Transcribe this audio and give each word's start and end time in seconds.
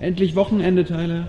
Endlich 0.00 0.34
Wochenende, 0.36 0.84
Tyler. 0.84 1.28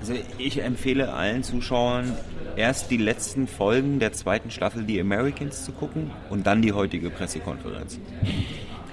Also 0.00 0.14
ich 0.38 0.62
empfehle 0.62 1.12
allen 1.12 1.42
Zuschauern, 1.42 2.16
erst 2.56 2.90
die 2.90 2.96
letzten 2.96 3.46
Folgen 3.48 3.98
der 3.98 4.12
zweiten 4.12 4.50
Staffel 4.50 4.84
The 4.86 5.00
Americans 5.00 5.64
zu 5.64 5.72
gucken 5.72 6.10
und 6.30 6.46
dann 6.46 6.62
die 6.62 6.72
heutige 6.72 7.10
Pressekonferenz. 7.10 7.98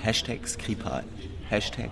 Hashtag 0.02 0.48
Skripal. 0.48 1.04
Hashtag 1.50 1.92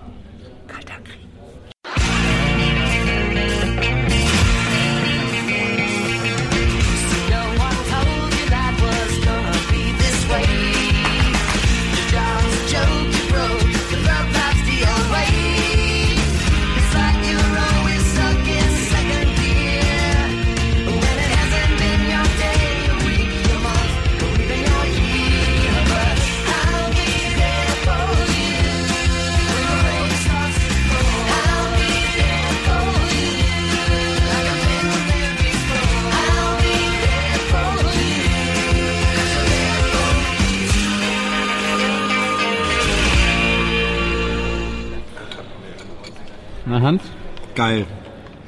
Geil. 47.62 47.86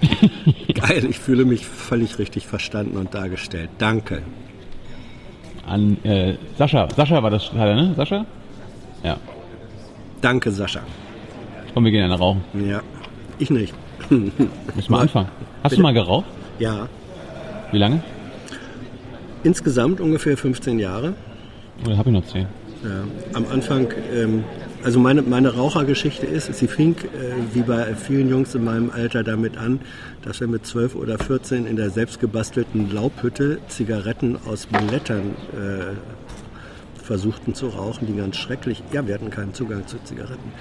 Geil, 0.74 1.06
ich 1.08 1.20
fühle 1.20 1.46
mich 1.46 1.68
völlig 1.68 2.18
richtig 2.18 2.48
verstanden 2.48 2.98
und 2.98 3.14
dargestellt. 3.14 3.70
Danke. 3.78 4.24
An 5.68 6.04
äh, 6.04 6.34
Sascha. 6.58 6.88
Sascha 6.96 7.22
war 7.22 7.30
das, 7.30 7.54
ne? 7.54 7.94
Sascha? 7.96 8.26
Ja. 9.04 9.18
Danke, 10.20 10.50
Sascha. 10.50 10.82
Komm, 11.76 11.86
wir 11.86 11.92
gehen 11.92 12.04
eine 12.04 12.18
rauchen. 12.18 12.44
Ja, 12.68 12.82
ich 13.38 13.52
nicht. 13.52 13.76
Müssen 14.10 14.90
wir 14.90 15.00
anfangen. 15.00 15.30
Hast 15.64 15.78
du 15.78 15.82
mal 15.82 15.94
geraucht? 15.94 16.26
Ja, 16.58 16.88
Wie 17.72 17.78
lange? 17.78 18.02
insgesamt 19.44 20.02
ungefähr 20.02 20.38
15 20.38 20.80
Jahre. 20.80 21.14
Oder 21.86 21.98
habe 21.98 22.10
ich 22.10 22.16
noch 22.16 22.26
zehn? 22.26 22.48
Ja, 22.84 23.04
am 23.34 23.46
Anfang, 23.52 23.88
ähm, 24.12 24.44
also 24.84 25.00
meine, 25.00 25.22
meine 25.22 25.56
Rauchergeschichte 25.56 26.26
ist, 26.26 26.54
sie 26.54 26.68
fing 26.68 26.96
äh, 26.96 27.54
wie 27.54 27.62
bei 27.62 27.96
vielen 27.96 28.30
Jungs 28.30 28.54
in 28.54 28.64
meinem 28.64 28.90
Alter 28.90 29.24
damit 29.24 29.58
an, 29.58 29.80
dass 30.24 30.40
wir 30.40 30.48
mit 30.48 30.66
12 30.66 30.96
oder 30.96 31.18
14 31.18 31.66
in 31.66 31.76
der 31.76 31.90
selbstgebastelten 31.90 32.92
Laubhütte 32.92 33.60
Zigaretten 33.68 34.38
aus 34.46 34.66
Blättern 34.66 35.36
äh, 35.54 37.02
versuchten 37.04 37.54
zu 37.54 37.68
rauchen, 37.68 38.08
die 38.08 38.16
ganz 38.16 38.38
schrecklich, 38.38 38.84
ja, 38.92 39.06
wir 39.08 39.14
hatten 39.14 39.30
keinen 39.30 39.54
Zugang 39.54 39.88
zu 39.88 39.98
Zigaretten. 40.04 40.52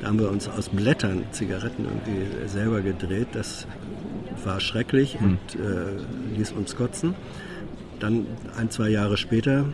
Da 0.00 0.08
haben 0.08 0.18
wir 0.18 0.30
uns 0.30 0.48
aus 0.48 0.68
Blättern 0.68 1.24
Zigaretten 1.30 1.84
irgendwie 1.84 2.48
selber 2.48 2.80
gedreht. 2.80 3.28
Das 3.32 3.66
war 4.44 4.58
schrecklich 4.58 5.18
und 5.20 5.38
äh, 5.54 6.36
ließ 6.36 6.52
uns 6.52 6.74
kotzen. 6.74 7.14
Dann 8.00 8.26
ein, 8.58 8.68
zwei 8.70 8.88
Jahre 8.88 9.16
später 9.16 9.64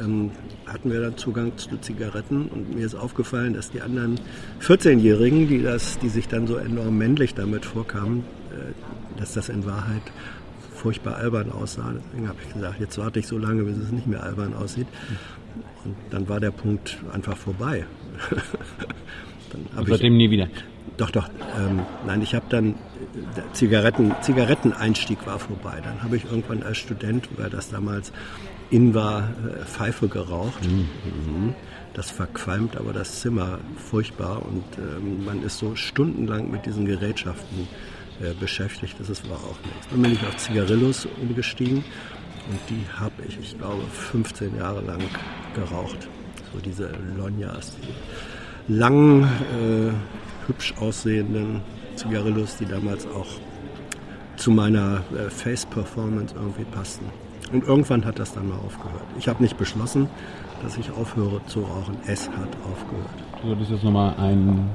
ähm, 0.00 0.30
hatten 0.66 0.90
wir 0.90 1.00
dann 1.00 1.16
Zugang 1.16 1.56
zu 1.56 1.76
Zigaretten 1.78 2.46
und 2.46 2.74
mir 2.74 2.86
ist 2.86 2.94
aufgefallen, 2.94 3.54
dass 3.54 3.70
die 3.70 3.80
anderen 3.80 4.18
14-Jährigen, 4.60 5.48
die, 5.48 5.62
das, 5.62 5.98
die 5.98 6.08
sich 6.08 6.28
dann 6.28 6.46
so 6.46 6.56
enorm 6.56 6.96
männlich 6.98 7.34
damit 7.34 7.64
vorkamen, 7.64 8.24
äh, 8.50 9.18
dass 9.18 9.34
das 9.34 9.48
in 9.48 9.66
Wahrheit 9.66 10.02
furchtbar 10.74 11.16
albern 11.16 11.52
aussah. 11.52 11.94
Deswegen 11.94 12.28
habe 12.28 12.38
ich 12.46 12.52
gesagt, 12.52 12.80
jetzt 12.80 12.98
warte 12.98 13.20
ich 13.20 13.26
so 13.26 13.38
lange, 13.38 13.62
bis 13.62 13.76
es 13.76 13.92
nicht 13.92 14.06
mehr 14.06 14.22
albern 14.22 14.54
aussieht. 14.54 14.88
Und 15.84 15.96
dann 16.10 16.28
war 16.28 16.40
der 16.40 16.50
Punkt 16.50 16.98
einfach 17.12 17.36
vorbei. 17.36 17.86
dann 19.50 19.78
Und 19.78 19.88
seitdem 19.88 20.16
nie 20.16 20.30
wieder. 20.30 20.48
doch, 20.96 21.10
doch. 21.10 21.28
Ähm, 21.58 21.80
nein, 22.06 22.22
ich 22.22 22.34
habe 22.34 22.46
dann 22.48 22.74
Zigaretten, 23.52 24.14
Zigaretteneinstieg 24.22 25.26
war 25.26 25.38
vorbei. 25.38 25.80
Dann 25.82 26.02
habe 26.02 26.16
ich 26.16 26.24
irgendwann 26.24 26.62
als 26.62 26.78
Student, 26.78 27.28
weil 27.36 27.50
das 27.50 27.70
damals 27.70 28.12
in 28.70 28.94
war, 28.94 29.28
äh, 29.28 29.64
Pfeife 29.64 30.08
geraucht. 30.08 30.64
Mhm. 30.64 31.54
Das 31.94 32.10
verqualmt 32.10 32.76
aber 32.76 32.94
das 32.94 33.20
Zimmer 33.20 33.58
furchtbar 33.76 34.42
und 34.46 34.64
ähm, 34.78 35.26
man 35.26 35.42
ist 35.42 35.58
so 35.58 35.76
stundenlang 35.76 36.50
mit 36.50 36.64
diesen 36.64 36.86
Gerätschaften 36.86 37.68
äh, 38.22 38.32
beschäftigt. 38.32 38.98
Das 38.98 39.10
ist, 39.10 39.28
war 39.28 39.36
auch 39.36 39.58
nichts. 39.66 39.88
Dann 39.90 40.00
bin 40.00 40.12
ich 40.12 40.26
auf 40.26 40.36
Zigarillos 40.38 41.06
umgestiegen 41.20 41.84
und 42.48 42.58
die 42.70 42.82
habe 42.98 43.12
ich, 43.28 43.38
ich 43.38 43.58
glaube, 43.58 43.82
15 43.92 44.56
Jahre 44.56 44.80
lang 44.80 45.00
geraucht. 45.54 46.08
So 46.54 46.60
diese 46.60 46.90
Lonjas, 47.18 47.76
die 47.76 48.72
langen, 48.72 49.24
äh, 49.24 50.46
hübsch 50.46 50.74
aussehenden 50.78 51.60
Zigarillos, 51.96 52.56
die 52.56 52.66
damals 52.66 53.06
auch 53.06 53.26
zu 54.36 54.50
meiner 54.50 55.02
äh, 55.16 55.30
Face-Performance 55.30 56.34
irgendwie 56.34 56.64
passten. 56.64 57.06
Und 57.52 57.64
irgendwann 57.64 58.04
hat 58.04 58.18
das 58.18 58.32
dann 58.32 58.48
mal 58.48 58.56
aufgehört. 58.64 59.02
Ich 59.18 59.28
habe 59.28 59.42
nicht 59.42 59.58
beschlossen, 59.58 60.08
dass 60.62 60.78
ich 60.78 60.90
aufhöre 60.92 61.40
zu 61.46 61.60
rauchen. 61.60 61.96
Es 62.06 62.28
hat 62.30 62.48
aufgehört. 62.70 63.10
Du 63.42 63.48
solltest 63.48 63.70
jetzt 63.72 63.84
nochmal 63.84 64.14
einen, 64.16 64.70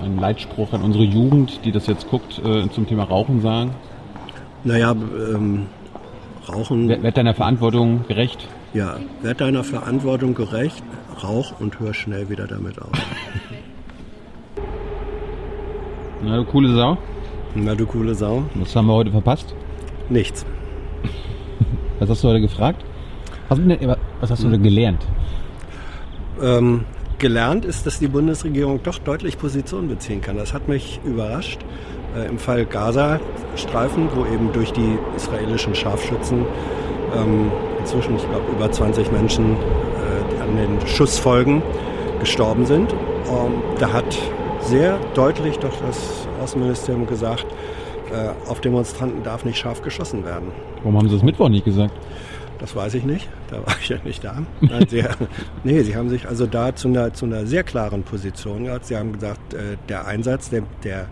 einen 0.00 0.18
Leitspruch 0.18 0.72
an 0.72 0.82
unsere 0.82 1.04
Jugend, 1.04 1.64
die 1.64 1.72
das 1.72 1.86
jetzt 1.88 2.08
guckt, 2.08 2.38
äh, 2.44 2.68
zum 2.70 2.86
Thema 2.86 3.04
Rauchen 3.04 3.40
sagen. 3.40 3.72
Naja, 4.62 4.92
ähm, 4.92 5.66
Rauchen, 6.48 6.88
Wer- 6.88 7.02
Werd 7.02 7.16
deiner 7.16 7.34
Verantwortung 7.34 8.04
gerecht. 8.06 8.46
ja, 8.72 8.98
werd 9.22 9.40
deiner 9.40 9.64
Verantwortung 9.64 10.34
gerecht, 10.34 10.82
rauch 11.24 11.58
und 11.60 11.80
hör 11.80 11.92
schnell 11.92 12.28
wieder 12.28 12.46
damit 12.46 12.80
auf. 12.80 12.92
Na, 16.26 16.36
du 16.38 16.44
coole 16.44 16.74
Sau. 16.74 16.98
Na 17.54 17.76
du 17.76 17.86
coole 17.86 18.12
Sau. 18.12 18.42
Was 18.56 18.74
haben 18.74 18.88
wir 18.88 18.94
heute 18.94 19.12
verpasst? 19.12 19.54
Nichts. 20.08 20.44
Was 22.00 22.10
hast 22.10 22.24
du 22.24 22.28
heute 22.28 22.40
gefragt? 22.40 22.84
Was, 23.48 23.60
was 24.20 24.30
hast 24.32 24.42
du 24.42 24.48
heute 24.48 24.58
gelernt? 24.58 25.06
Ähm, 26.42 26.84
gelernt 27.18 27.64
ist, 27.64 27.86
dass 27.86 28.00
die 28.00 28.08
Bundesregierung 28.08 28.82
doch 28.82 28.98
deutlich 28.98 29.38
Position 29.38 29.86
beziehen 29.86 30.20
kann. 30.20 30.36
Das 30.36 30.52
hat 30.52 30.66
mich 30.66 30.98
überrascht. 31.04 31.60
Äh, 32.16 32.26
Im 32.26 32.38
Fall 32.38 32.66
Gaza-Streifen, 32.66 34.08
wo 34.16 34.26
eben 34.26 34.52
durch 34.52 34.72
die 34.72 34.98
israelischen 35.14 35.76
Scharfschützen 35.76 36.44
ähm, 37.14 37.52
inzwischen, 37.78 38.16
ich 38.16 38.28
glaube, 38.28 38.50
über 38.50 38.68
20 38.68 39.12
Menschen 39.12 39.52
äh, 39.52 40.42
an 40.42 40.56
den 40.56 40.86
Schussfolgen 40.88 41.62
gestorben 42.18 42.66
sind. 42.66 42.92
Ähm, 42.92 43.62
da 43.78 43.92
hat 43.92 44.18
sehr 44.62 44.98
deutlich 45.14 45.58
doch 45.58 45.72
das 45.86 46.26
Außenministerium 46.42 47.06
gesagt, 47.06 47.46
äh, 48.12 48.48
auf 48.48 48.60
Demonstranten 48.60 49.22
darf 49.22 49.44
nicht 49.44 49.58
scharf 49.58 49.82
geschossen 49.82 50.24
werden. 50.24 50.52
Warum 50.78 50.98
haben 50.98 51.08
sie 51.08 51.14
das 51.14 51.24
Mittwoch 51.24 51.48
nicht 51.48 51.64
gesagt? 51.64 51.92
Das 52.58 52.74
weiß 52.74 52.94
ich 52.94 53.04
nicht, 53.04 53.28
da 53.50 53.58
war 53.66 53.76
ich 53.80 53.88
ja 53.88 53.98
nicht 54.04 54.24
da. 54.24 54.42
Nein, 54.60 54.86
sie, 54.88 55.04
nee, 55.64 55.82
sie 55.82 55.96
haben 55.96 56.08
sich 56.08 56.26
also 56.26 56.46
da 56.46 56.74
zu 56.74 56.88
einer, 56.88 57.12
zu 57.12 57.26
einer 57.26 57.46
sehr 57.46 57.64
klaren 57.64 58.02
Position 58.02 58.64
gehabt. 58.64 58.86
Sie 58.86 58.96
haben 58.96 59.12
gesagt, 59.12 59.54
äh, 59.54 59.76
der 59.88 60.06
Einsatz, 60.06 60.48
der, 60.50 60.62
der 60.82 61.06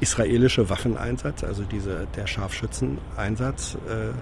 israelische 0.00 0.68
Waffeneinsatz, 0.70 1.42
also 1.42 1.62
diese, 1.62 2.06
der 2.16 2.26
Scharfschützeneinsatz, 2.26 3.76
äh, 3.88 4.12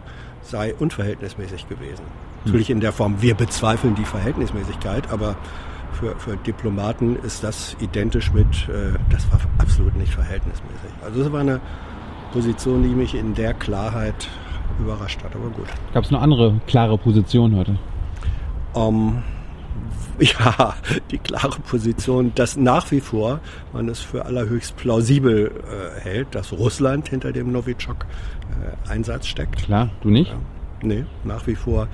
sei 0.43 0.75
unverhältnismäßig 0.75 1.69
gewesen. 1.69 2.05
Natürlich 2.44 2.71
in 2.71 2.81
der 2.81 2.93
Form, 2.93 3.21
wir 3.21 3.34
bezweifeln 3.34 3.94
die 3.94 4.05
Verhältnismäßigkeit, 4.05 5.11
aber 5.12 5.37
für, 6.02 6.16
für 6.16 6.37
Diplomaten 6.37 7.16
ist 7.16 7.44
das 7.44 7.76
identisch 7.81 8.32
mit, 8.32 8.46
äh, 8.69 8.99
das 9.10 9.31
war 9.31 9.38
absolut 9.58 9.94
nicht 9.96 10.12
verhältnismäßig. 10.12 10.90
Also 11.04 11.22
es 11.22 11.32
war 11.32 11.40
eine 11.40 11.60
Position, 12.32 12.82
die 12.82 12.88
mich 12.88 13.14
in 13.14 13.34
der 13.34 13.54
Klarheit 13.54 14.28
überrascht 14.81 15.22
hat, 15.22 15.37
aber 15.37 15.50
gut. 15.50 15.69
Gab 15.94 16.04
es 16.04 16.10
eine 16.10 16.20
andere 16.20 16.60
klare 16.66 16.99
Position 16.99 17.54
heute? 17.54 17.78
Ähm, 18.75 19.22
ja, 20.19 20.75
die 21.12 21.19
klare 21.19 21.60
Position, 21.60 22.32
dass 22.34 22.56
nach 22.56 22.90
wie 22.90 23.00
vor 23.00 23.40
man 23.72 23.88
es 23.88 24.00
für 24.00 24.25
allerhöchst 24.25 24.76
plausibel 24.76 25.52
äh, 25.52 26.00
hält, 26.00 26.34
dass 26.34 26.52
Russland 26.52 27.08
hinter 27.10 27.32
dem 27.32 27.52
Novichok-Einsatz 27.52 29.26
steckt. 29.28 29.64
Klar, 29.64 29.90
du 30.00 30.10
nicht? 30.10 30.34
Nee, 30.82 31.04
nach 31.22 31.46
wie 31.46 31.54
vor 31.54 31.87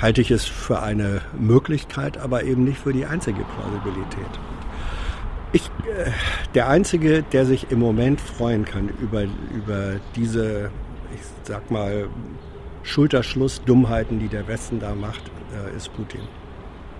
halte 0.00 0.20
ich 0.20 0.30
es 0.30 0.44
für 0.44 0.82
eine 0.82 1.22
Möglichkeit, 1.38 2.18
aber 2.18 2.44
eben 2.44 2.64
nicht 2.64 2.78
für 2.78 2.92
die 2.92 3.06
einzige 3.06 3.44
Plausibilität. 3.44 4.40
Ich, 5.52 5.66
äh, 5.66 6.10
der 6.54 6.68
Einzige, 6.68 7.22
der 7.22 7.46
sich 7.46 7.70
im 7.70 7.78
Moment 7.78 8.20
freuen 8.20 8.64
kann 8.64 8.90
über, 9.00 9.22
über 9.54 9.96
diese, 10.14 10.70
ich 11.14 11.20
sag 11.44 11.70
mal, 11.70 12.08
Schulterschluss-Dummheiten, 12.82 14.18
die 14.18 14.28
der 14.28 14.46
Westen 14.46 14.78
da 14.80 14.94
macht, 14.94 15.22
äh, 15.52 15.76
ist 15.76 15.94
Putin. 15.94 16.20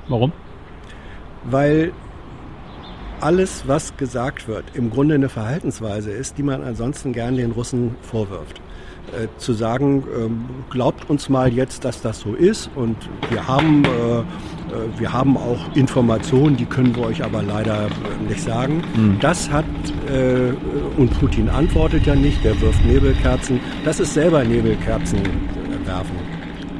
Warum? 0.08 0.32
Weil 1.44 1.92
alles, 3.20 3.64
was 3.66 3.96
gesagt 3.96 4.48
wird, 4.48 4.64
im 4.74 4.90
Grunde 4.90 5.14
eine 5.14 5.28
Verhaltensweise 5.28 6.10
ist, 6.10 6.38
die 6.38 6.42
man 6.42 6.62
ansonsten 6.62 7.12
gern 7.12 7.36
den 7.36 7.52
Russen 7.52 7.96
vorwirft. 8.02 8.60
Äh, 9.12 9.28
zu 9.38 9.54
sagen, 9.54 10.04
ähm, 10.14 10.44
glaubt 10.68 11.08
uns 11.08 11.30
mal 11.30 11.50
jetzt, 11.50 11.84
dass 11.84 12.02
das 12.02 12.20
so 12.20 12.34
ist 12.34 12.68
und 12.74 12.96
wir 13.30 13.48
haben, 13.48 13.84
äh, 13.84 13.88
äh, 13.88 14.24
wir 14.98 15.12
haben 15.14 15.38
auch 15.38 15.74
Informationen, 15.74 16.58
die 16.58 16.66
können 16.66 16.94
wir 16.94 17.04
euch 17.04 17.24
aber 17.24 17.42
leider 17.42 17.86
äh, 17.86 18.28
nicht 18.28 18.42
sagen. 18.42 18.82
Das 19.20 19.50
hat, 19.50 19.64
äh, 20.12 20.52
und 20.98 21.18
Putin 21.18 21.48
antwortet 21.48 22.04
ja 22.04 22.14
nicht, 22.14 22.44
der 22.44 22.60
wirft 22.60 22.84
Nebelkerzen, 22.84 23.60
das 23.82 23.98
ist 23.98 24.12
selber 24.12 24.44
Nebelkerzen 24.44 25.20
äh, 25.20 25.86
werfen. 25.86 26.16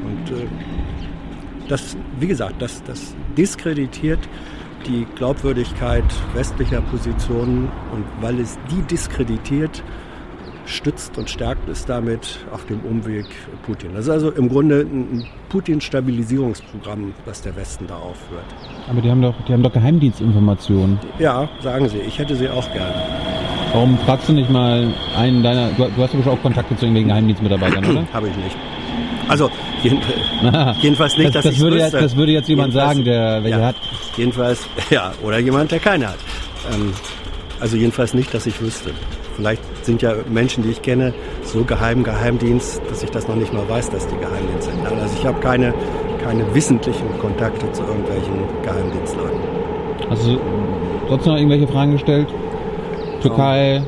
Und 0.05 0.37
äh, 0.37 0.45
das, 1.67 1.97
wie 2.19 2.27
gesagt, 2.27 2.61
das, 2.61 2.83
das 2.83 3.15
diskreditiert 3.35 4.19
die 4.87 5.05
Glaubwürdigkeit 5.15 6.05
westlicher 6.33 6.81
Positionen 6.81 7.69
und 7.93 8.05
weil 8.21 8.39
es 8.39 8.57
die 8.71 8.81
diskreditiert, 8.83 9.83
stützt 10.69 11.17
und 11.17 11.29
stärkt 11.29 11.67
es 11.67 11.85
damit 11.85 12.45
auf 12.51 12.65
dem 12.65 12.79
Umweg 12.81 13.25
Putin. 13.63 13.91
Das 13.93 14.05
ist 14.05 14.11
also 14.11 14.29
im 14.29 14.49
Grunde 14.49 14.81
ein 14.81 15.25
Putin-Stabilisierungsprogramm, 15.49 17.13
das 17.25 17.41
der 17.41 17.55
Westen 17.55 17.87
da 17.87 17.95
aufführt. 17.95 18.45
Aber 18.89 19.01
die 19.01 19.09
haben 19.09 19.21
doch, 19.21 19.33
die 19.47 19.53
haben 19.53 19.63
doch 19.63 19.73
Geheimdienstinformationen. 19.73 20.99
Ja, 21.17 21.49
sagen 21.61 21.89
Sie, 21.89 21.97
ich 21.97 22.19
hätte 22.19 22.35
sie 22.35 22.49
auch 22.49 22.71
gern. 22.71 22.93
Warum 23.73 23.97
fragst 23.99 24.29
du 24.29 24.33
nicht 24.33 24.49
mal 24.49 24.87
einen 25.15 25.43
deiner, 25.43 25.69
du, 25.71 25.85
hast 25.97 26.13
ja 26.13 26.31
auch 26.31 26.41
Kontakte 26.41 26.75
zu 26.75 26.85
irgendwelchen 26.85 27.09
Geheimdienstmitarbeitern, 27.09 27.85
oder? 27.85 28.13
Habe 28.13 28.29
ich 28.29 28.35
nicht. 28.37 28.55
Also 29.33 29.49
jeden, 29.83 29.99
jedenfalls 30.81 31.15
nicht, 31.17 31.35
das, 31.35 31.43
dass 31.43 31.53
das, 31.53 31.59
würde 31.61 31.77
wüsste. 31.77 31.99
das 31.99 32.15
würde 32.15 32.31
jetzt 32.31 32.49
jemand 32.49 32.73
Jedenfalls- 32.73 32.93
sagen, 32.95 33.05
der 33.05 33.43
welche 33.43 33.59
ja, 33.59 33.65
hat. 33.67 33.75
Jedenfalls, 34.17 34.67
ja, 34.89 35.11
oder 35.23 35.37
jemand, 35.39 35.71
der 35.71 35.79
keine 35.79 36.07
hat. 36.09 36.17
Ähm, 36.73 36.93
also 37.59 37.77
jedenfalls 37.77 38.13
nicht, 38.15 38.33
dass 38.33 38.45
ich 38.47 38.59
wüsste. 38.59 38.89
Vielleicht 39.35 39.61
sind 39.85 40.01
ja 40.01 40.13
Menschen, 40.29 40.63
die 40.63 40.69
ich 40.71 40.81
kenne, 40.81 41.13
so 41.43 41.63
geheim 41.63 42.03
Geheimdienst, 42.03 42.81
dass 42.89 43.03
ich 43.03 43.09
das 43.11 43.27
noch 43.27 43.35
nicht 43.35 43.53
mal 43.53 43.67
weiß, 43.69 43.89
dass 43.91 44.07
die 44.07 44.17
Geheimdienst 44.17 44.69
sind. 44.69 44.85
Also 44.85 45.15
ich 45.17 45.25
habe 45.25 45.39
keine, 45.39 45.73
keine 46.23 46.53
wissentlichen 46.55 47.07
Kontakte 47.19 47.71
zu 47.71 47.83
irgendwelchen 47.83 48.33
Geheimdienstleuten. 48.63 49.39
Hast 50.09 50.25
du 50.25 50.39
sonst 51.07 51.25
noch 51.27 51.35
irgendwelche 51.35 51.67
Fragen 51.67 51.91
gestellt? 51.91 52.27
Türkei, 53.21 53.83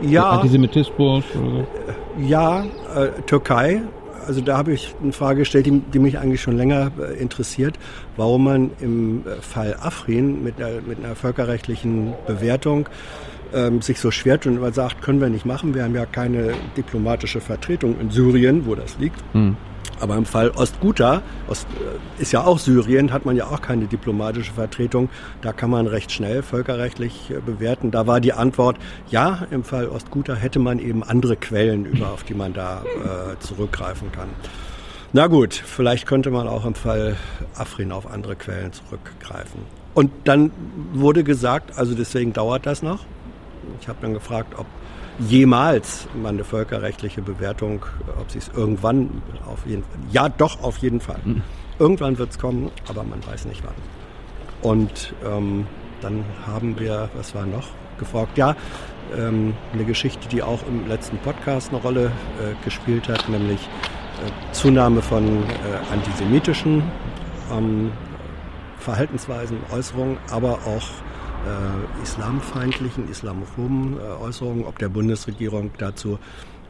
Ja, 0.00 0.30
Antisemitismus 0.30 1.24
oder 1.34 1.50
so? 1.50 2.22
Ja, 2.26 2.62
äh, 2.94 3.20
Türkei. 3.26 3.82
Also 4.26 4.40
da 4.40 4.56
habe 4.56 4.72
ich 4.72 4.94
eine 5.02 5.12
Frage 5.12 5.40
gestellt, 5.40 5.66
die, 5.66 5.80
die 5.80 5.98
mich 5.98 6.18
eigentlich 6.18 6.42
schon 6.42 6.56
länger 6.56 6.90
äh, 6.98 7.20
interessiert, 7.20 7.78
warum 8.16 8.44
man 8.44 8.70
im 8.80 9.26
äh, 9.26 9.40
Fall 9.40 9.76
Afrin 9.80 10.42
mit 10.42 10.60
einer, 10.60 10.80
mit 10.86 11.04
einer 11.04 11.14
völkerrechtlichen 11.14 12.12
Bewertung 12.26 12.88
ähm, 13.52 13.82
sich 13.82 14.00
so 14.00 14.10
schwer 14.10 14.40
tut 14.40 14.58
und 14.58 14.74
sagt, 14.74 15.02
können 15.02 15.20
wir 15.20 15.28
nicht 15.28 15.46
machen, 15.46 15.74
wir 15.74 15.84
haben 15.84 15.94
ja 15.94 16.06
keine 16.06 16.54
diplomatische 16.76 17.40
Vertretung 17.40 18.00
in 18.00 18.10
Syrien, 18.10 18.66
wo 18.66 18.74
das 18.74 18.98
liegt. 18.98 19.22
Aber 20.00 20.16
im 20.16 20.26
Fall 20.26 20.50
Ostguta, 20.50 21.22
Ost, 21.48 21.66
äh, 22.18 22.22
ist 22.22 22.32
ja 22.32 22.44
auch 22.44 22.58
Syrien, 22.58 23.12
hat 23.12 23.24
man 23.24 23.36
ja 23.36 23.46
auch 23.46 23.60
keine 23.60 23.86
diplomatische 23.86 24.52
Vertretung. 24.52 25.08
Da 25.42 25.52
kann 25.52 25.70
man 25.70 25.86
recht 25.86 26.12
schnell 26.12 26.42
völkerrechtlich 26.42 27.30
äh, 27.30 27.40
bewerten. 27.40 27.90
Da 27.90 28.06
war 28.06 28.20
die 28.20 28.32
Antwort, 28.32 28.76
ja, 29.10 29.46
im 29.50 29.64
Fall 29.64 29.88
Ostguta 29.88 30.34
hätte 30.34 30.58
man 30.58 30.78
eben 30.78 31.02
andere 31.02 31.36
Quellen, 31.36 31.86
über 31.86 32.10
auf 32.10 32.24
die 32.24 32.34
man 32.34 32.52
da 32.52 32.82
äh, 32.82 33.38
zurückgreifen 33.40 34.12
kann. 34.12 34.28
Na 35.12 35.28
gut, 35.28 35.54
vielleicht 35.54 36.06
könnte 36.06 36.30
man 36.30 36.48
auch 36.48 36.64
im 36.64 36.74
Fall 36.74 37.16
Afrin 37.54 37.92
auf 37.92 38.10
andere 38.10 38.34
Quellen 38.34 38.72
zurückgreifen. 38.72 39.60
Und 39.94 40.10
dann 40.24 40.50
wurde 40.92 41.22
gesagt, 41.22 41.78
also 41.78 41.94
deswegen 41.94 42.32
dauert 42.32 42.66
das 42.66 42.82
noch. 42.82 43.04
Ich 43.80 43.88
habe 43.88 43.98
dann 44.02 44.12
gefragt, 44.12 44.54
ob 44.58 44.66
jemals 45.18 46.06
man 46.14 46.36
eine 46.36 46.44
völkerrechtliche 46.44 47.22
Bewertung, 47.22 47.84
ob 48.20 48.30
sie 48.30 48.38
es 48.38 48.50
irgendwann 48.54 49.22
auf 49.46 49.66
jeden 49.66 49.82
Fall, 49.82 49.92
ja 50.10 50.28
doch 50.28 50.62
auf 50.62 50.78
jeden 50.78 51.00
Fall. 51.00 51.20
Irgendwann 51.78 52.18
wird 52.18 52.30
es 52.30 52.38
kommen, 52.38 52.70
aber 52.88 53.02
man 53.02 53.24
weiß 53.26 53.46
nicht 53.46 53.62
wann. 53.64 53.74
Und 54.62 55.14
ähm, 55.24 55.66
dann 56.00 56.24
haben 56.46 56.78
wir, 56.78 57.08
was 57.14 57.34
war 57.34 57.46
noch, 57.46 57.68
gefragt, 57.98 58.38
ja, 58.38 58.56
ähm, 59.16 59.54
eine 59.72 59.84
Geschichte, 59.84 60.28
die 60.28 60.42
auch 60.42 60.60
im 60.66 60.88
letzten 60.88 61.18
Podcast 61.18 61.70
eine 61.70 61.80
Rolle 61.80 62.06
äh, 62.06 62.64
gespielt 62.64 63.08
hat, 63.08 63.28
nämlich 63.28 63.60
äh, 63.60 64.52
Zunahme 64.52 65.02
von 65.02 65.24
äh, 65.24 65.92
antisemitischen 65.92 66.82
ähm, 67.52 67.92
Verhaltensweisen, 68.78 69.58
Äußerungen, 69.72 70.18
aber 70.30 70.54
auch 70.66 70.88
äh, 71.44 72.02
islamfeindlichen, 72.02 73.08
islamophoben 73.10 73.98
äh, 73.98 74.22
Äußerungen, 74.22 74.64
ob 74.64 74.78
der 74.78 74.88
Bundesregierung 74.88 75.70
dazu 75.78 76.18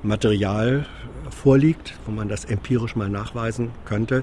Material 0.02 0.86
vorliegt, 1.30 1.94
wo 2.04 2.12
man 2.12 2.28
das 2.28 2.44
empirisch 2.44 2.94
mal 2.94 3.08
nachweisen 3.08 3.70
könnte. 3.84 4.22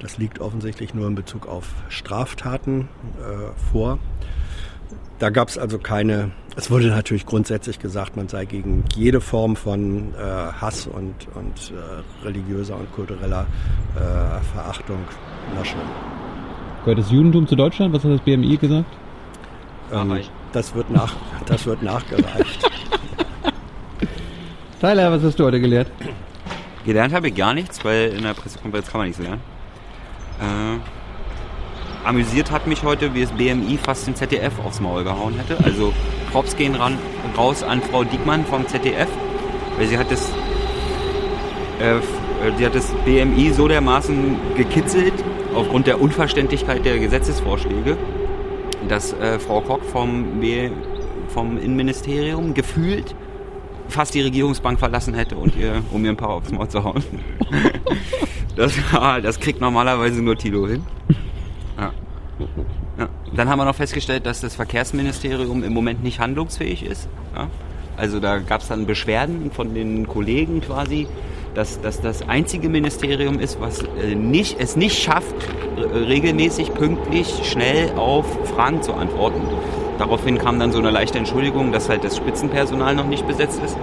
Das 0.00 0.18
liegt 0.18 0.40
offensichtlich 0.40 0.94
nur 0.94 1.06
in 1.06 1.14
Bezug 1.14 1.46
auf 1.46 1.68
Straftaten 1.88 2.88
äh, 3.18 3.70
vor. 3.70 3.98
Da 5.18 5.30
gab 5.30 5.48
es 5.48 5.58
also 5.58 5.78
keine, 5.78 6.30
es 6.56 6.70
wurde 6.70 6.88
natürlich 6.88 7.26
grundsätzlich 7.26 7.78
gesagt, 7.78 8.16
man 8.16 8.28
sei 8.28 8.46
gegen 8.46 8.84
jede 8.96 9.20
Form 9.20 9.54
von 9.54 10.14
äh, 10.14 10.22
Hass 10.22 10.86
und, 10.86 11.14
und 11.34 11.72
äh, 11.72 12.24
religiöser 12.26 12.76
und 12.76 12.90
kultureller 12.92 13.46
äh, 13.96 14.40
Verachtung. 14.52 14.98
Na 15.54 15.64
schön. 15.64 15.80
Gehört 16.84 16.98
das 16.98 17.10
Judentum 17.10 17.46
zu 17.46 17.54
Deutschland? 17.54 17.92
Was 17.92 18.02
hat 18.02 18.12
das 18.12 18.20
BMI 18.22 18.56
gesagt? 18.56 18.96
Ähm, 19.92 20.20
das, 20.52 20.74
wird 20.74 20.90
nach, 20.90 21.14
das 21.46 21.66
wird 21.66 21.82
nachgereicht. 21.82 22.70
Tyler, 24.80 25.12
was 25.12 25.22
hast 25.22 25.38
du 25.38 25.44
heute 25.44 25.60
gelehrt? 25.60 25.88
Gelernt 26.84 27.12
habe 27.12 27.28
ich 27.28 27.34
gar 27.34 27.52
nichts, 27.54 27.84
weil 27.84 28.12
in 28.16 28.22
der 28.22 28.34
Pressekonferenz 28.34 28.90
kann 28.90 29.00
man 29.00 29.08
nichts 29.08 29.22
lernen. 29.22 29.40
Äh, 30.40 30.78
amüsiert 32.08 32.50
hat 32.50 32.66
mich 32.66 32.82
heute, 32.82 33.12
wie 33.14 33.22
das 33.22 33.32
BMI 33.32 33.78
fast 33.82 34.06
den 34.06 34.14
ZDF 34.14 34.58
aufs 34.64 34.80
Maul 34.80 35.04
gehauen 35.04 35.34
hätte. 35.34 35.62
Also 35.62 35.92
Props 36.32 36.56
gehen 36.56 36.74
ran, 36.74 36.96
raus 37.36 37.62
an 37.62 37.82
Frau 37.82 38.04
Diekmann 38.04 38.46
vom 38.46 38.66
ZDF, 38.66 39.08
weil 39.76 39.86
sie 39.86 39.98
hat 39.98 40.10
das, 40.10 40.32
äh, 41.80 41.96
äh, 41.96 42.00
sie 42.56 42.64
hat 42.64 42.74
das 42.74 42.86
BMI 43.04 43.52
so 43.52 43.68
dermaßen 43.68 44.36
gekitzelt, 44.56 45.14
aufgrund 45.54 45.86
der 45.86 46.00
Unverständlichkeit 46.00 46.84
der 46.84 46.98
Gesetzesvorschläge, 46.98 47.98
dass 48.88 49.12
äh, 49.12 49.38
Frau 49.38 49.60
Koch 49.60 49.82
vom, 49.82 50.42
vom 51.28 51.58
Innenministerium 51.58 52.54
gefühlt 52.54 53.14
fast 53.88 54.14
die 54.14 54.20
Regierungsbank 54.20 54.78
verlassen 54.78 55.14
hätte 55.14 55.36
und 55.36 55.56
ihr, 55.56 55.82
um 55.90 56.04
ihr 56.04 56.10
ein 56.10 56.16
paar 56.16 56.30
aufs 56.30 56.52
Maul 56.52 56.68
zu 56.68 56.84
hauen. 56.84 57.02
Das, 58.56 58.74
das 59.22 59.40
kriegt 59.40 59.60
normalerweise 59.60 60.20
nur 60.20 60.36
Tilo 60.36 60.66
hin. 60.66 60.84
Ja. 61.78 61.92
Ja. 62.98 63.08
Dann 63.34 63.48
haben 63.48 63.58
wir 63.58 63.64
noch 63.64 63.76
festgestellt, 63.76 64.26
dass 64.26 64.40
das 64.40 64.54
Verkehrsministerium 64.56 65.62
im 65.62 65.72
Moment 65.72 66.02
nicht 66.02 66.18
handlungsfähig 66.18 66.84
ist. 66.84 67.08
Ja. 67.34 67.46
Also 67.96 68.18
da 68.18 68.38
gab 68.38 68.60
es 68.60 68.68
dann 68.68 68.86
Beschwerden 68.86 69.50
von 69.50 69.72
den 69.72 70.06
Kollegen 70.08 70.60
quasi, 70.60 71.06
dass, 71.54 71.80
dass 71.80 72.00
das 72.00 72.28
einzige 72.28 72.68
Ministerium 72.68 73.38
ist, 73.38 73.60
was 73.60 73.82
äh, 73.82 74.14
nicht, 74.14 74.60
es 74.60 74.76
nicht 74.76 75.02
schafft, 75.02 75.34
äh, 75.76 75.96
regelmäßig, 75.96 76.74
pünktlich, 76.74 77.40
schnell 77.44 77.92
auf 77.96 78.26
Fragen 78.54 78.82
zu 78.82 78.94
antworten. 78.94 79.42
Daraufhin 79.98 80.38
kam 80.38 80.58
dann 80.58 80.72
so 80.72 80.78
eine 80.78 80.90
leichte 80.90 81.18
Entschuldigung, 81.18 81.72
dass 81.72 81.88
halt 81.88 82.04
das 82.04 82.16
Spitzenpersonal 82.16 82.94
noch 82.94 83.06
nicht 83.06 83.26
besetzt 83.26 83.60
ist. 83.62 83.76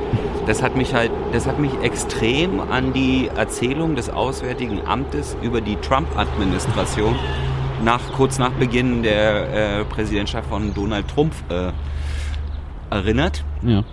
Das 0.47 0.63
hat 0.63 0.75
mich 0.75 0.93
halt, 0.93 1.11
das 1.33 1.45
hat 1.45 1.59
mich 1.59 1.71
extrem 1.83 2.59
an 2.59 2.93
die 2.93 3.29
Erzählung 3.35 3.95
des 3.95 4.09
Auswärtigen 4.09 4.81
Amtes 4.87 5.35
über 5.43 5.61
die 5.61 5.75
Trump-Administration 5.75 7.15
nach, 7.83 8.01
kurz 8.13 8.39
nach 8.39 8.51
Beginn 8.51 9.03
der 9.03 9.81
äh, 9.81 9.85
Präsidentschaft 9.85 10.49
von 10.49 10.73
Donald 10.73 11.07
Trump 11.07 11.33
äh, 11.49 11.71
erinnert. 12.89 13.43
Ja. 13.61 13.83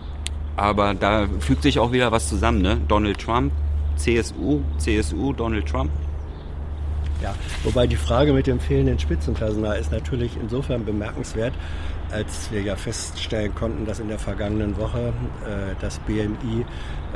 Aber 0.56 0.94
da 0.94 1.26
fügt 1.40 1.62
sich 1.62 1.78
auch 1.78 1.92
wieder 1.92 2.12
was 2.12 2.28
zusammen, 2.28 2.62
ne? 2.62 2.80
Donald 2.86 3.18
Trump, 3.20 3.52
CSU, 3.96 4.60
CSU, 4.78 5.32
Donald 5.32 5.66
Trump. 5.66 5.90
Ja, 7.22 7.34
wobei 7.62 7.86
die 7.86 7.96
Frage 7.96 8.32
mit 8.32 8.46
dem 8.46 8.60
fehlenden 8.60 8.98
Spitzenpersonal 8.98 9.78
ist 9.78 9.90
natürlich 9.92 10.32
insofern 10.40 10.84
bemerkenswert, 10.84 11.54
als 12.10 12.50
wir 12.52 12.60
ja 12.60 12.76
feststellen 12.76 13.54
konnten, 13.54 13.86
dass 13.86 13.98
in 13.98 14.08
der 14.08 14.18
vergangenen 14.18 14.76
Woche 14.76 15.08
äh, 15.46 15.74
das 15.80 15.98
BMI 16.00 16.66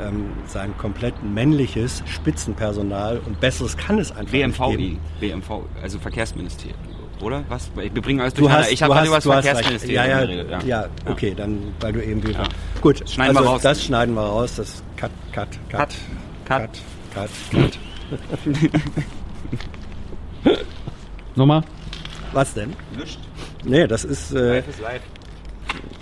ähm, 0.01 0.31
sein 0.47 0.75
komplett 0.77 1.13
männliches 1.23 2.01
Spitzenpersonal 2.07 3.19
und 3.25 3.39
besseres 3.39 3.77
kann 3.77 3.99
es 3.99 4.11
einfach 4.11 4.31
nicht 4.33 4.77
geben. 4.77 4.99
BMVI, 5.19 5.29
BMV, 5.41 5.51
also 5.83 5.99
Verkehrsministerium, 5.99 6.77
oder? 7.21 7.43
Was? 7.49 7.69
Wir 7.75 7.89
bringen 8.01 8.21
alles 8.21 8.33
Du 8.33 8.41
durcheinander. 8.41 8.65
hast, 8.65 8.73
ich 8.73 8.81
habe 8.81 8.93
gerade 8.93 9.07
über 9.07 9.15
das. 9.17 9.23
Verkehrsministerium 9.25 9.95
ja, 9.95 10.07
ja, 10.07 10.19
geredet. 10.21 10.63
ja, 10.65 10.85
okay, 11.05 11.33
dann, 11.37 11.59
weil 11.81 11.93
du 11.93 12.03
eben 12.03 12.23
wieder. 12.25 12.39
Ja. 12.43 12.47
Gut, 12.81 13.07
Schneiden 13.07 13.35
wir 13.35 13.39
also 13.41 13.51
raus. 13.51 13.61
das 13.61 13.83
schneiden 13.83 14.15
wir 14.15 14.21
raus. 14.21 14.55
Das 14.55 14.81
Cut, 14.97 15.11
Cut, 15.33 15.49
Cut, 15.69 15.79
Cut. 15.79 15.95
Cut, 16.49 16.69
Cut, 17.13 17.29
Cut. 17.51 17.79
Nochmal? 21.35 21.63
Was 22.33 22.53
denn? 22.53 22.73
Nischt. 22.97 23.19
Nee, 23.63 23.87
das 23.87 24.03
ist, 24.05 24.31
äh, 24.33 24.55
Live 24.57 24.67
ist 24.67 24.79
live. 24.81 25.01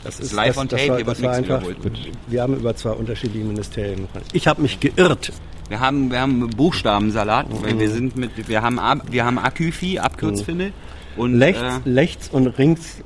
Das 0.03 0.19
ist 0.19 0.31
live 0.33 0.57
on 0.57 0.69
tape, 0.69 0.87
war- 0.89 0.97
hier 0.97 1.05
wird 1.05 1.17
das 1.17 1.21
war 1.23 1.37
nichts 1.37 1.51
einfach, 1.53 1.67
wiederholt. 1.67 2.11
Wir 2.27 2.41
haben 2.41 2.55
über 2.55 2.75
zwei 2.75 2.91
unterschiedliche 2.91 3.45
Ministerien. 3.45 4.07
Ich 4.33 4.47
habe 4.47 4.61
mich 4.61 4.79
geirrt. 4.79 5.31
Wir 5.69 5.79
haben, 5.81 6.09
wir 6.11 6.21
haben 6.21 6.49
Buchstabensalat, 6.51 7.49
Mhm. 7.49 7.79
wir 7.79 7.89
sind 7.89 8.15
mit, 8.15 8.47
wir 8.47 8.61
haben, 8.61 8.79
Ab- 8.79 9.03
wir 9.11 9.25
haben 9.25 9.37
Aküfi, 9.37 9.99
Abkürzfinne. 9.99 10.71
Und, 11.17 11.33
Lechts, 11.33 11.61
äh, 11.61 11.89
lechts 11.89 12.29
und 12.29 12.57
links 12.57 13.01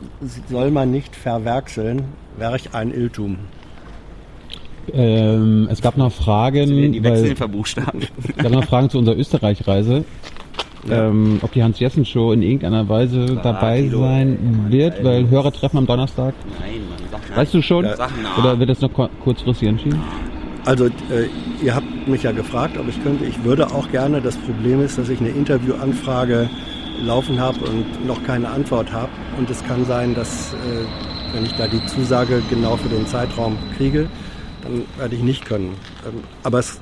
soll 0.50 0.70
man 0.70 0.92
nicht 0.92 1.16
verwerkseln. 1.16 2.04
Wäre 2.38 2.58
ich 2.58 2.74
ein 2.76 2.94
Irrtum. 2.94 3.38
Ähm, 4.94 5.68
es 5.72 5.82
gab 5.82 5.98
noch 5.98 6.12
Fragen, 6.12 6.92
die 6.92 7.04
weil, 7.04 7.14
wechseln 7.14 7.36
verbuchstaben. 7.36 8.02
es 8.28 8.44
gab 8.44 8.52
noch 8.52 8.66
Fragen 8.66 8.90
zu 8.90 8.98
unserer 8.98 9.18
Österreich-Reise. 9.18 10.04
Ähm, 10.90 11.40
ob 11.44 11.52
die 11.52 11.62
Hans-Jessen-Show 11.64 12.32
in 12.32 12.42
irgendeiner 12.42 12.90
Weise 12.90 13.40
dabei 13.44 13.82
Guido, 13.82 14.00
sein 14.00 14.66
wird, 14.70 15.04
weil 15.04 15.30
Hörertreffen 15.30 15.78
am 15.78 15.86
Donnerstag. 15.86 16.34
Nein, 16.60 16.82
Mann, 16.90 16.98
sag 17.12 17.22
nein. 17.30 17.38
Weißt 17.38 17.54
du 17.54 17.62
schon? 17.62 17.86
Na. 17.86 18.08
Oder 18.40 18.60
wird 18.60 18.72
das 18.72 18.82
noch 18.82 18.90
kurzfristig 19.24 19.68
entschieden? 19.68 20.02
Also 20.66 20.86
äh, 20.86 21.28
ihr 21.64 21.76
habt 21.76 22.08
mich 22.08 22.24
ja 22.24 22.32
gefragt, 22.32 22.78
ob 22.80 22.88
ich 22.88 23.02
könnte. 23.04 23.26
Ich 23.26 23.44
würde 23.44 23.68
auch 23.68 23.92
gerne. 23.92 24.22
Das 24.22 24.38
Problem 24.38 24.82
ist, 24.82 24.98
dass 24.98 25.10
ich 25.10 25.20
eine 25.20 25.30
Interviewanfrage 25.30 26.50
laufen 27.04 27.40
habe 27.40 27.60
und 27.66 28.06
noch 28.06 28.24
keine 28.24 28.50
Antwort 28.50 28.92
habe. 28.92 29.10
Und 29.38 29.50
es 29.50 29.64
kann 29.64 29.86
sein, 29.86 30.14
dass 30.14 30.54
äh, 30.54 31.34
wenn 31.34 31.46
ich 31.46 31.54
da 31.54 31.68
die 31.68 31.84
Zusage 31.88 32.42
genau 32.50 32.76
für 32.76 32.90
den 32.90 33.06
Zeitraum 33.08 33.58
kriege, 33.78 34.08
dann 34.64 34.86
werde 34.98 35.16
ich 35.16 35.22
nicht 35.24 35.46
können. 35.46 35.76
Ähm, 36.06 36.24
aber 36.44 36.60
es 36.60 36.72
ist 36.72 36.82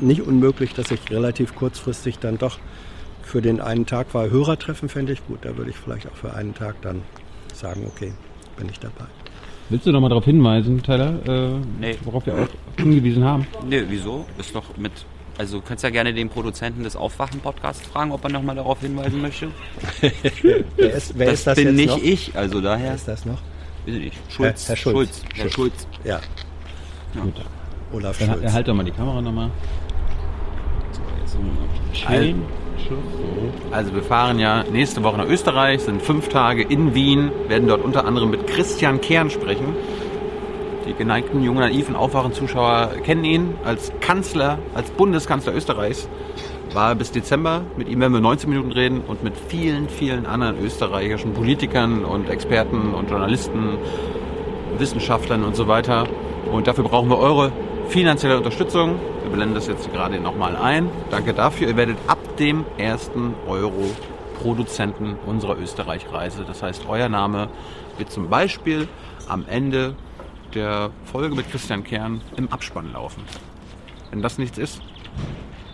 nicht 0.00 0.22
unmöglich, 0.22 0.74
dass 0.74 0.90
ich 0.90 1.00
relativ 1.10 1.54
kurzfristig 1.54 2.18
dann 2.18 2.38
doch 2.38 2.58
für 3.22 3.42
den 3.42 3.60
einen 3.60 3.84
Tag 3.86 4.14
war. 4.14 4.30
Hörertreffen 4.30 4.88
fände 4.88 5.12
ich 5.12 5.26
gut. 5.26 5.40
Da 5.42 5.56
würde 5.56 5.70
ich 5.70 5.76
vielleicht 5.76 6.06
auch 6.08 6.14
für 6.16 6.32
einen 6.34 6.54
Tag 6.54 6.80
dann 6.82 7.02
sagen, 7.54 7.84
okay, 7.86 8.12
bin 8.56 8.68
ich 8.68 8.78
dabei. 8.80 9.04
Willst 9.70 9.84
du 9.86 9.92
noch 9.92 10.00
mal 10.00 10.08
darauf 10.08 10.24
hinweisen, 10.24 10.82
Tyler, 10.82 11.18
äh, 11.26 11.58
Nee. 11.78 11.96
worauf 12.04 12.24
wir 12.24 12.34
auch 12.34 12.48
hingewiesen 12.78 13.22
haben? 13.24 13.46
Nee, 13.68 13.82
wieso? 13.88 14.24
Ist 14.38 14.54
doch 14.54 14.76
mit. 14.78 14.92
Also, 15.36 15.58
du 15.58 15.64
kannst 15.64 15.84
ja 15.84 15.90
gerne 15.90 16.14
den 16.14 16.30
Produzenten 16.30 16.82
des 16.84 16.96
Aufwachen-Podcasts 16.96 17.86
fragen, 17.86 18.10
ob 18.12 18.24
er 18.24 18.30
nochmal 18.30 18.56
darauf 18.56 18.80
hinweisen 18.80 19.20
möchte. 19.20 19.48
Wer 20.76 20.92
ist, 20.94 21.16
wer 21.18 21.26
das, 21.26 21.34
ist 21.40 21.46
das 21.46 21.56
bin 21.56 21.66
jetzt 21.66 21.76
nicht 21.76 21.88
noch? 21.88 22.02
ich, 22.02 22.34
also 22.36 22.60
daher. 22.60 22.86
Wer 22.88 22.94
ist 22.94 23.06
das 23.08 23.24
noch? 23.26 23.34
Weiß 23.86 23.94
ich 23.94 24.00
nicht. 24.04 24.16
Schulz. 24.30 24.68
Herr 24.68 24.76
Schulz. 24.76 25.22
Herr 25.34 25.50
Schulz. 25.50 25.86
Ja, 26.02 26.20
Gut. 27.14 27.34
Olaf 27.92 28.18
Dann 28.18 28.30
Schulz. 28.30 28.42
erhalt 28.42 28.68
doch 28.68 28.74
mal 28.74 28.84
die 28.84 28.90
Kamera 28.90 29.20
nochmal. 29.20 29.50
Schön. 31.92 32.42
Also 33.70 33.94
wir 33.94 34.02
fahren 34.02 34.38
ja 34.38 34.64
nächste 34.70 35.02
Woche 35.02 35.18
nach 35.18 35.26
Österreich, 35.26 35.82
sind 35.82 36.00
fünf 36.00 36.28
Tage 36.28 36.62
in 36.62 36.94
Wien, 36.94 37.30
werden 37.48 37.68
dort 37.68 37.84
unter 37.84 38.06
anderem 38.06 38.30
mit 38.30 38.46
Christian 38.46 39.00
Kern 39.00 39.30
sprechen. 39.30 39.74
Die 40.86 40.94
geneigten 40.94 41.42
jungen 41.42 41.60
naiven 41.60 41.96
Aufwachen-Zuschauer 41.96 42.92
kennen 43.04 43.24
ihn 43.24 43.54
als 43.64 43.92
Kanzler, 44.00 44.58
als 44.74 44.90
Bundeskanzler 44.90 45.54
Österreichs. 45.54 46.08
War 46.72 46.94
bis 46.94 47.10
Dezember. 47.12 47.62
Mit 47.76 47.88
ihm 47.88 48.00
werden 48.00 48.12
wir 48.12 48.20
19 48.20 48.48
Minuten 48.48 48.72
reden 48.72 49.00
und 49.06 49.22
mit 49.22 49.34
vielen, 49.48 49.88
vielen 49.88 50.24
anderen 50.24 50.62
österreichischen 50.62 51.32
Politikern 51.34 52.04
und 52.04 52.30
Experten 52.30 52.94
und 52.94 53.10
Journalisten, 53.10 53.76
Wissenschaftlern 54.78 55.44
und 55.44 55.56
so 55.56 55.66
weiter. 55.68 56.06
Und 56.50 56.66
dafür 56.66 56.84
brauchen 56.84 57.08
wir 57.08 57.18
eure 57.18 57.52
finanzielle 57.88 58.36
Unterstützung. 58.36 58.98
Wir 59.22 59.30
blenden 59.30 59.54
das 59.54 59.66
jetzt 59.66 59.92
gerade 59.92 60.20
nochmal 60.20 60.56
ein. 60.56 60.90
Danke 61.10 61.34
dafür. 61.34 61.68
Ihr 61.68 61.76
werdet 61.76 61.98
ab 62.06 62.18
dem 62.38 62.64
ersten 62.76 63.34
Euro 63.46 63.84
Produzenten 64.40 65.16
unserer 65.26 65.58
Österreich-Reise. 65.58 66.44
Das 66.46 66.62
heißt, 66.62 66.86
euer 66.88 67.08
Name 67.08 67.48
wird 67.96 68.10
zum 68.10 68.28
Beispiel 68.28 68.88
am 69.28 69.44
Ende 69.48 69.94
der 70.54 70.90
Folge 71.04 71.34
mit 71.34 71.50
Christian 71.50 71.84
Kern 71.84 72.20
im 72.36 72.50
Abspann 72.50 72.92
laufen. 72.92 73.22
Wenn 74.10 74.22
das 74.22 74.38
nichts 74.38 74.58
ist, 74.58 74.80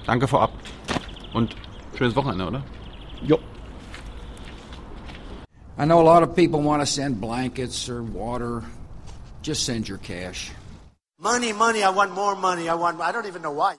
danke 0.07 0.27
vorab 0.27 0.51
und 1.33 1.55
schönes 1.97 2.17
Wochenende, 2.17 2.47
oder? 2.47 2.63
Jo. 3.23 3.39
I 5.79 5.85
know 5.85 6.01
a 6.01 6.03
lot 6.03 6.23
of 6.23 6.35
people 6.35 6.63
want 6.63 6.81
to 6.81 6.87
send 6.87 7.21
blankets 7.21 7.89
or 7.89 8.03
water. 8.03 8.63
Just 9.45 9.67
send 9.67 9.87
your 9.87 9.99
cash. 9.99 10.51
Money, 11.19 11.53
money, 11.53 11.83
I 11.83 11.91
want 11.91 12.13
more 12.13 12.35
money. 12.35 12.67
I 12.67 12.75
want, 12.75 12.99
I 13.03 13.13
don't 13.13 13.27
even 13.27 13.43
know 13.43 13.53
why. 13.53 13.77